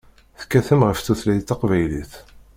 Tekkatem 0.39 0.81
ɣef 0.87 0.99
tutlayt 1.01 1.45
taqbaylit. 1.49 2.13